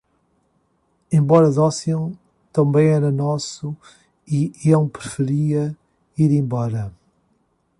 Embora 1.11 1.51
dócil, 1.51 2.17
também 2.51 2.87
era 2.87 3.11
nosso 3.11 3.77
e 4.27 4.51
ele 4.65 4.89
preferia 4.89 5.77
ir 6.17 6.31
embora. 6.31 6.91